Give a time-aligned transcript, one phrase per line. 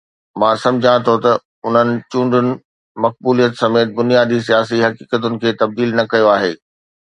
[0.39, 1.31] مان سمجهان ٿو ته
[1.67, 2.47] انهن چونڊن
[3.03, 6.53] مقبوليت سميت بنيادي سياسي حقيقتن کي تبديل نه ڪيو آهي.